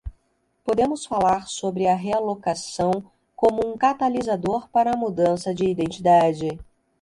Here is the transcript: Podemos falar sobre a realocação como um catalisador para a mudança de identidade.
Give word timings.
Podemos 0.63 1.05
falar 1.05 1.47
sobre 1.47 1.85
a 1.87 1.93
realocação 1.95 3.03
como 3.35 3.63
um 3.63 3.77
catalisador 3.77 4.67
para 4.69 4.93
a 4.93 4.97
mudança 4.97 5.53
de 5.53 5.65
identidade. 5.69 6.59